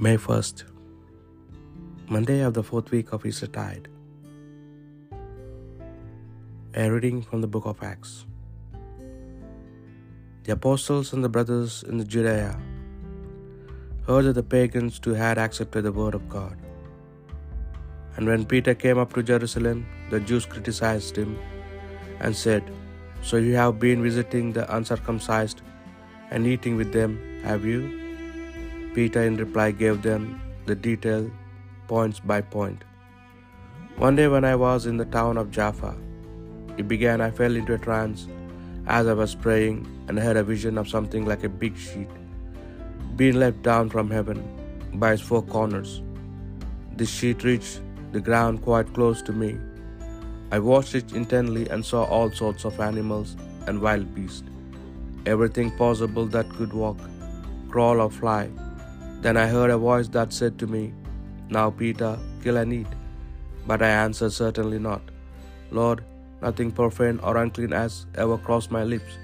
May 0.00 0.16
1st, 0.16 0.62
Monday 2.08 2.42
of 2.42 2.54
the 2.54 2.62
fourth 2.62 2.92
week 2.92 3.12
of 3.12 3.26
Easter 3.26 3.48
tide. 3.48 3.88
A 6.74 6.88
reading 6.88 7.20
from 7.20 7.40
the 7.40 7.48
book 7.48 7.66
of 7.66 7.82
Acts. 7.82 8.24
The 10.44 10.52
apostles 10.52 11.12
and 11.12 11.24
the 11.24 11.28
brothers 11.28 11.82
in 11.88 11.98
the 11.98 12.04
Judea 12.04 12.56
heard 14.06 14.26
that 14.26 14.34
the 14.34 14.44
pagans 14.44 15.00
too 15.00 15.14
had 15.14 15.36
accepted 15.36 15.82
the 15.82 15.90
word 15.90 16.14
of 16.14 16.28
God. 16.28 16.56
And 18.14 18.28
when 18.28 18.46
Peter 18.46 18.76
came 18.76 18.98
up 18.98 19.12
to 19.14 19.24
Jerusalem, 19.24 19.84
the 20.10 20.20
Jews 20.20 20.46
criticized 20.46 21.16
him 21.16 21.36
and 22.20 22.36
said, 22.36 22.62
So 23.20 23.36
you 23.36 23.56
have 23.56 23.80
been 23.80 24.00
visiting 24.00 24.52
the 24.52 24.72
uncircumcised 24.76 25.62
and 26.30 26.46
eating 26.46 26.76
with 26.76 26.92
them, 26.92 27.18
have 27.42 27.64
you? 27.64 28.07
Peter 28.94 29.22
in 29.22 29.36
reply 29.36 29.70
gave 29.70 30.02
them 30.02 30.40
the 30.66 30.74
detail 30.74 31.30
point 31.86 32.26
by 32.26 32.40
point. 32.40 32.84
One 33.96 34.16
day 34.16 34.28
when 34.28 34.44
I 34.44 34.54
was 34.54 34.86
in 34.86 34.96
the 34.96 35.04
town 35.04 35.36
of 35.36 35.50
Jaffa, 35.50 35.94
it 36.76 36.88
began 36.88 37.20
I 37.20 37.30
fell 37.30 37.56
into 37.56 37.74
a 37.74 37.78
trance 37.78 38.28
as 38.86 39.06
I 39.06 39.12
was 39.12 39.34
praying 39.34 39.86
and 40.08 40.18
had 40.18 40.36
a 40.36 40.42
vision 40.42 40.78
of 40.78 40.88
something 40.88 41.26
like 41.26 41.44
a 41.44 41.48
big 41.48 41.76
sheet 41.76 42.08
being 43.16 43.34
let 43.34 43.62
down 43.62 43.90
from 43.90 44.08
heaven 44.08 44.42
by 44.94 45.12
its 45.12 45.22
four 45.22 45.42
corners. 45.42 46.02
This 46.96 47.10
sheet 47.10 47.42
reached 47.42 47.80
the 48.12 48.20
ground 48.20 48.62
quite 48.62 48.94
close 48.94 49.20
to 49.22 49.32
me. 49.32 49.58
I 50.52 50.60
watched 50.60 50.94
it 50.94 51.12
intently 51.12 51.68
and 51.68 51.84
saw 51.84 52.04
all 52.04 52.30
sorts 52.30 52.64
of 52.64 52.78
animals 52.80 53.36
and 53.66 53.80
wild 53.80 54.14
beasts, 54.14 54.44
everything 55.26 55.76
possible 55.76 56.26
that 56.26 56.48
could 56.50 56.72
walk, 56.72 56.98
crawl, 57.68 58.00
or 58.00 58.10
fly. 58.10 58.48
Then 59.20 59.36
I 59.36 59.46
heard 59.46 59.70
a 59.70 59.78
voice 59.78 60.08
that 60.08 60.32
said 60.32 60.58
to 60.58 60.66
me, 60.66 60.92
Now, 61.50 61.70
Peter, 61.70 62.18
kill 62.42 62.56
and 62.56 62.72
eat. 62.72 62.86
But 63.66 63.82
I 63.82 63.88
answered, 63.88 64.32
Certainly 64.32 64.78
not. 64.78 65.02
Lord, 65.70 66.04
nothing 66.40 66.70
profane 66.70 67.18
or 67.22 67.36
unclean 67.36 67.72
has 67.72 68.06
ever 68.14 68.38
crossed 68.38 68.70
my 68.70 68.84
lips. 68.84 69.18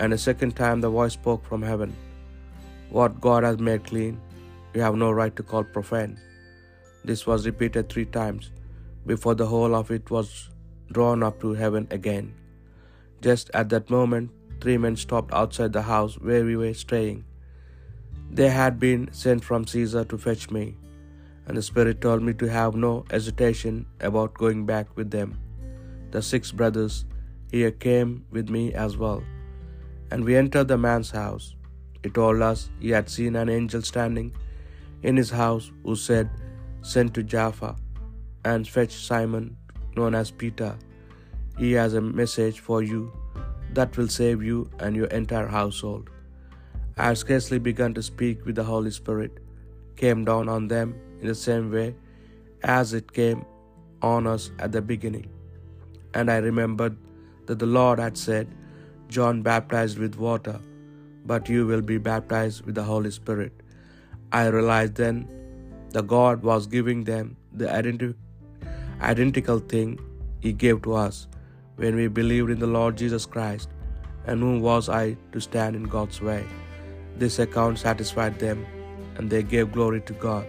And 0.00 0.12
a 0.12 0.18
second 0.18 0.54
time 0.54 0.80
the 0.80 0.90
voice 0.90 1.14
spoke 1.14 1.44
from 1.44 1.62
heaven, 1.62 1.96
What 2.90 3.20
God 3.20 3.42
has 3.42 3.58
made 3.58 3.84
clean, 3.84 4.20
you 4.74 4.82
have 4.82 4.94
no 4.94 5.10
right 5.10 5.34
to 5.36 5.42
call 5.42 5.64
profane. 5.64 6.18
This 7.04 7.26
was 7.26 7.46
repeated 7.46 7.88
three 7.88 8.04
times 8.04 8.50
before 9.06 9.34
the 9.34 9.46
whole 9.46 9.74
of 9.74 9.90
it 9.90 10.10
was 10.10 10.50
drawn 10.92 11.22
up 11.22 11.40
to 11.40 11.54
heaven 11.54 11.86
again. 11.90 12.34
Just 13.22 13.50
at 13.54 13.70
that 13.70 13.88
moment, 13.88 14.30
three 14.60 14.76
men 14.76 14.96
stopped 14.96 15.32
outside 15.32 15.72
the 15.72 15.82
house 15.82 16.18
where 16.18 16.44
we 16.44 16.56
were 16.56 16.74
staying. 16.74 17.24
They 18.38 18.48
had 18.50 18.78
been 18.78 19.08
sent 19.12 19.42
from 19.42 19.64
Caesarea 19.64 20.04
to 20.08 20.18
fetch 20.22 20.42
me, 20.54 20.64
and 21.46 21.56
the 21.56 21.62
Spirit 21.68 22.02
told 22.02 22.22
me 22.22 22.32
to 22.40 22.48
have 22.54 22.74
no 22.74 22.90
hesitation 23.10 23.86
about 24.08 24.34
going 24.34 24.66
back 24.70 24.88
with 24.94 25.10
them. 25.10 25.30
The 26.10 26.20
six 26.20 26.52
brothers 26.52 27.06
here 27.50 27.70
came 27.70 28.10
with 28.30 28.50
me 28.56 28.64
as 28.74 28.98
well, 29.02 29.22
and 30.10 30.22
we 30.22 30.36
entered 30.36 30.68
the 30.68 30.76
man's 30.76 31.10
house. 31.10 31.46
He 32.02 32.10
told 32.10 32.42
us 32.42 32.68
he 32.78 32.90
had 32.90 33.08
seen 33.08 33.36
an 33.36 33.48
angel 33.48 33.80
standing 33.80 34.28
in 35.02 35.16
his 35.16 35.30
house 35.30 35.70
who 35.82 35.96
said, 35.96 36.28
Send 36.82 37.14
to 37.14 37.22
Jaffa 37.22 37.74
and 38.44 38.68
fetch 38.68 38.92
Simon, 38.92 39.56
known 39.96 40.14
as 40.14 40.30
Peter. 40.30 40.76
He 41.56 41.72
has 41.72 41.94
a 41.94 42.02
message 42.02 42.60
for 42.60 42.82
you 42.82 43.00
that 43.72 43.96
will 43.96 44.08
save 44.08 44.42
you 44.42 44.68
and 44.78 44.94
your 44.94 45.06
entire 45.06 45.46
household. 45.46 46.10
I 46.98 47.08
had 47.08 47.18
scarcely 47.18 47.58
begun 47.58 47.92
to 47.96 48.02
speak 48.02 48.46
with 48.46 48.54
the 48.58 48.64
Holy 48.64 48.90
Spirit, 48.90 49.32
came 49.96 50.24
down 50.24 50.48
on 50.48 50.66
them 50.66 50.94
in 51.20 51.26
the 51.26 51.34
same 51.34 51.70
way 51.70 51.94
as 52.62 52.94
it 52.94 53.12
came 53.12 53.44
on 54.00 54.26
us 54.26 54.50
at 54.58 54.72
the 54.72 54.80
beginning. 54.80 55.26
And 56.14 56.30
I 56.30 56.38
remembered 56.38 56.96
that 57.46 57.58
the 57.58 57.66
Lord 57.66 57.98
had 57.98 58.16
said, 58.16 58.48
John 59.08 59.42
baptized 59.42 59.98
with 59.98 60.16
water, 60.16 60.58
but 61.26 61.50
you 61.50 61.66
will 61.66 61.82
be 61.82 61.98
baptized 61.98 62.64
with 62.64 62.74
the 62.74 62.82
Holy 62.82 63.10
Spirit. 63.10 63.52
I 64.32 64.46
realized 64.46 64.94
then 64.94 65.28
that 65.90 66.06
God 66.06 66.42
was 66.42 66.66
giving 66.66 67.04
them 67.04 67.36
the 67.52 67.66
identi- 67.66 68.14
identical 69.02 69.58
thing 69.58 69.98
He 70.40 70.54
gave 70.54 70.80
to 70.82 70.94
us 70.94 71.26
when 71.76 71.94
we 71.94 72.08
believed 72.08 72.48
in 72.48 72.58
the 72.58 72.74
Lord 72.78 72.96
Jesus 72.96 73.26
Christ, 73.26 73.68
and 74.26 74.40
whom 74.40 74.62
was 74.62 74.88
I 74.88 75.18
to 75.32 75.40
stand 75.40 75.76
in 75.76 75.84
God's 75.96 76.22
way? 76.22 76.46
This 77.18 77.38
account 77.38 77.78
satisfied 77.78 78.38
them, 78.38 78.66
and 79.16 79.30
they 79.30 79.42
gave 79.42 79.72
glory 79.72 80.02
to 80.02 80.14
God. 80.14 80.46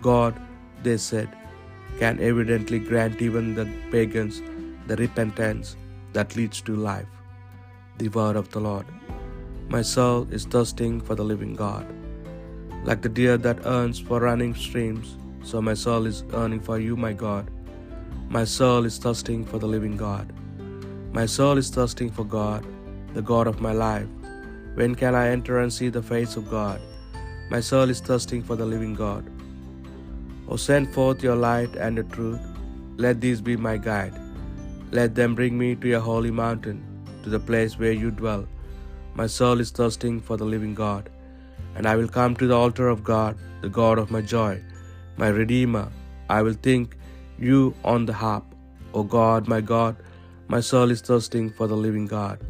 God, 0.00 0.34
they 0.82 0.96
said, 0.96 1.28
can 1.98 2.20
evidently 2.20 2.78
grant 2.78 3.20
even 3.20 3.54
the 3.54 3.66
pagans 3.90 4.40
the 4.88 4.96
repentance 4.96 5.76
that 6.14 6.34
leads 6.36 6.60
to 6.62 6.74
life. 6.74 7.06
The 7.98 8.08
word 8.08 8.36
of 8.36 8.50
the 8.50 8.60
Lord. 8.60 8.86
My 9.68 9.82
soul 9.82 10.26
is 10.30 10.44
thirsting 10.46 11.00
for 11.00 11.14
the 11.14 11.24
living 11.24 11.54
God. 11.54 11.86
Like 12.84 13.02
the 13.02 13.14
deer 13.18 13.36
that 13.36 13.64
yearns 13.64 13.98
for 13.98 14.20
running 14.20 14.54
streams, 14.54 15.16
so 15.42 15.60
my 15.60 15.74
soul 15.74 16.06
is 16.06 16.24
yearning 16.32 16.60
for 16.60 16.78
you, 16.78 16.96
my 16.96 17.12
God. 17.12 17.50
My 18.30 18.44
soul 18.44 18.84
is 18.84 18.98
thirsting 18.98 19.44
for 19.44 19.58
the 19.58 19.66
living 19.66 19.96
God. 19.96 20.32
My 21.12 21.26
soul 21.26 21.58
is 21.58 21.70
thirsting 21.70 22.10
for 22.10 22.24
God, 22.24 22.64
the 23.14 23.22
God 23.22 23.46
of 23.46 23.60
my 23.60 23.72
life. 23.72 24.06
When 24.74 24.94
can 24.94 25.14
I 25.14 25.28
enter 25.28 25.58
and 25.60 25.72
see 25.72 25.88
the 25.88 26.02
face 26.02 26.36
of 26.36 26.50
God? 26.50 26.80
My 27.50 27.60
soul 27.60 27.90
is 27.90 28.00
thirsting 28.00 28.42
for 28.42 28.56
the 28.56 28.66
living 28.66 28.94
God. 28.94 29.28
O 30.48 30.56
send 30.56 30.92
forth 30.94 31.22
your 31.22 31.36
light 31.36 31.76
and 31.76 31.96
your 31.96 32.04
truth. 32.16 32.40
Let 32.96 33.20
these 33.20 33.40
be 33.40 33.56
my 33.56 33.76
guide. 33.76 34.14
Let 34.90 35.14
them 35.14 35.34
bring 35.34 35.58
me 35.58 35.74
to 35.76 35.88
your 35.88 36.00
holy 36.00 36.30
mountain, 36.30 36.78
to 37.22 37.28
the 37.28 37.40
place 37.40 37.78
where 37.78 37.92
you 37.92 38.10
dwell. 38.10 38.46
My 39.14 39.26
soul 39.26 39.60
is 39.60 39.70
thirsting 39.70 40.20
for 40.20 40.36
the 40.36 40.44
living 40.44 40.74
God. 40.74 41.10
And 41.74 41.86
I 41.86 41.96
will 41.96 42.08
come 42.08 42.34
to 42.36 42.46
the 42.46 42.56
altar 42.56 42.88
of 42.88 43.04
God, 43.04 43.36
the 43.60 43.68
God 43.68 43.98
of 43.98 44.10
my 44.10 44.20
joy, 44.20 44.62
my 45.16 45.28
Redeemer. 45.28 45.88
I 46.28 46.42
will 46.42 46.54
think 46.68 46.96
you 47.38 47.74
on 47.84 48.06
the 48.06 48.12
harp. 48.12 48.44
O 48.94 49.02
God, 49.02 49.48
my 49.48 49.60
God, 49.60 49.96
my 50.48 50.60
soul 50.60 50.90
is 50.90 51.00
thirsting 51.00 51.50
for 51.50 51.66
the 51.66 51.76
living 51.76 52.06
God. 52.06 52.40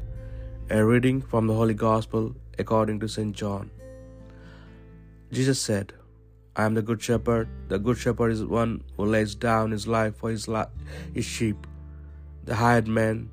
A 0.71 0.85
reading 0.85 1.23
from 1.23 1.47
the 1.47 1.55
Holy 1.55 1.73
Gospel 1.73 2.37
according 2.59 3.01
to 3.01 3.09
St. 3.09 3.35
John. 3.35 3.71
Jesus 5.33 5.59
said, 5.59 5.95
I 6.57 6.65
am 6.67 6.75
the 6.75 6.83
good 6.83 7.01
shepherd. 7.01 7.49
The 7.69 7.79
good 7.79 7.97
shepherd 7.97 8.33
is 8.33 8.45
one 8.45 8.85
who 8.95 9.07
lays 9.07 9.35
down 9.35 9.71
his 9.71 9.87
life 9.87 10.17
for 10.17 10.29
his, 10.29 10.47
his 11.15 11.25
sheep. 11.25 11.67
The 12.45 12.55
hired 12.55 12.87
man, 12.87 13.31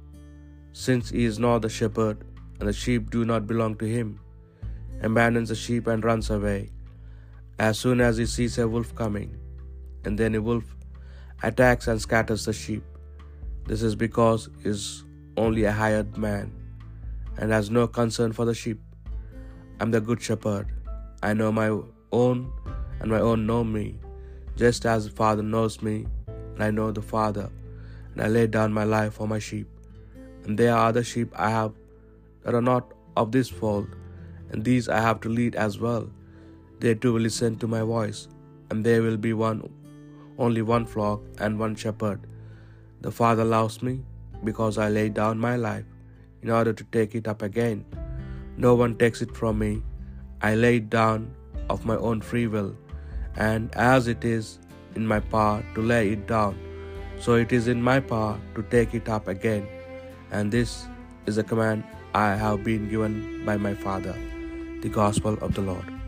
since 0.72 1.10
he 1.10 1.26
is 1.26 1.38
not 1.38 1.62
the 1.62 1.68
shepherd, 1.68 2.24
and 2.62 2.70
the 2.70 2.74
sheep 2.74 3.10
do 3.10 3.26
not 3.26 3.48
belong 3.48 3.76
to 3.80 3.86
him, 3.86 4.18
abandons 5.02 5.50
the 5.50 5.56
sheep 5.56 5.88
and 5.88 6.06
runs 6.06 6.30
away 6.30 6.72
as 7.60 7.78
soon 7.78 8.00
as 8.00 8.16
he 8.16 8.26
sees 8.26 8.58
a 8.58 8.66
wolf 8.66 8.96
coming. 8.96 9.38
And 10.06 10.18
then 10.18 10.36
a 10.36 10.42
wolf 10.42 10.64
attacks 11.44 11.88
and 11.88 12.02
scatters 12.02 12.46
the 12.46 12.54
sheep. 12.54 12.84
This 13.66 13.82
is 13.82 13.94
because 13.94 14.48
he 14.64 14.70
is 14.70 15.04
only 15.36 15.66
a 15.66 15.74
hired 15.74 16.18
man 16.18 16.62
and 17.38 17.52
has 17.52 17.70
no 17.70 17.88
concern 17.88 18.32
for 18.32 18.46
the 18.46 18.54
sheep. 18.54 18.80
I'm 19.80 19.92
the 19.92 20.02
good 20.02 20.22
shepherd. 20.22 20.68
I 21.22 21.34
know 21.34 21.52
my 21.52 21.70
own, 22.12 22.52
and 23.00 23.12
my 23.12 23.20
own 23.20 23.46
know 23.46 23.64
me, 23.64 24.00
just 24.56 24.86
as 24.86 25.06
the 25.06 25.12
Father 25.12 25.44
knows 25.44 25.82
me, 25.82 26.08
and 26.28 26.64
I 26.64 26.72
know 26.72 26.92
the 26.92 27.02
Father, 27.02 27.50
and 28.14 28.22
I 28.22 28.28
lay 28.28 28.48
down 28.48 28.72
my 28.74 28.84
life 28.84 29.14
for 29.14 29.28
my 29.28 29.40
sheep. 29.40 29.68
And 30.44 30.58
there 30.58 30.74
are 30.74 30.88
other 30.88 31.04
sheep 31.04 31.34
I 31.36 31.50
have 31.50 31.74
that 32.44 32.54
are 32.54 32.62
not 32.62 32.94
of 33.18 33.32
this 33.32 33.50
fold, 33.50 33.88
and 34.52 34.64
these 34.64 34.88
I 34.88 35.00
have 35.00 35.20
to 35.22 35.30
lead 35.30 35.56
as 35.56 35.80
well. 35.80 36.10
They 36.80 36.96
too 36.96 37.14
will 37.14 37.22
listen 37.22 37.58
to 37.58 37.68
my 37.68 37.82
voice, 37.82 38.28
and 38.70 38.86
there 38.86 39.02
will 39.02 39.18
be 39.18 39.34
one, 39.34 39.70
only 40.38 40.62
one 40.62 40.86
flock 40.86 41.22
and 41.40 41.60
one 41.60 41.76
shepherd. 41.76 42.28
The 43.02 43.12
Father 43.12 43.44
loves 43.44 43.82
me 43.82 44.04
because 44.44 44.78
I 44.78 44.90
lay 44.90 45.10
down 45.10 45.40
my 45.40 45.56
life 45.56 45.86
in 46.46 46.52
order 46.52 46.74
to 46.80 46.84
take 46.96 47.16
it 47.16 47.28
up 47.28 47.42
again. 47.42 47.84
No 48.56 48.76
one 48.76 48.96
takes 49.04 49.22
it 49.26 49.36
from 49.36 49.58
me. 49.58 49.82
I 50.42 50.54
lay 50.54 50.76
it 50.78 50.92
down 50.92 51.34
of 51.70 51.86
my 51.86 51.96
own 52.10 52.22
free 52.22 52.46
will, 52.46 52.76
and 53.36 53.74
as 53.76 54.08
it 54.08 54.24
is 54.24 54.60
in 54.96 55.08
my 55.08 55.20
power 55.20 55.66
to 55.74 55.82
lay 55.82 56.04
it 56.12 56.28
down, 56.28 56.54
so 57.20 57.34
it 57.34 57.52
is 57.52 57.68
in 57.68 57.82
my 57.82 58.00
power 58.00 58.38
to 58.54 58.62
take 58.76 58.94
it 58.94 59.10
up 59.10 59.28
again. 59.28 59.68
And 60.32 60.52
this 60.52 60.86
is 61.26 61.40
a 61.40 61.44
command 61.44 61.84
I 62.14 62.30
have 62.36 62.64
been 62.64 62.90
given 62.90 63.44
by 63.44 63.58
my 63.58 63.74
Father. 63.74 64.16
The 64.86 64.90
Gospel 64.90 65.40
of 65.42 65.56
the 65.56 65.62
Lord. 65.62 66.05